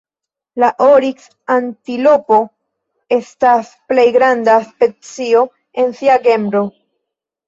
[0.61, 2.39] La oriks-antilopo
[3.17, 5.43] estas plej granda specio
[5.85, 6.63] en sia genro.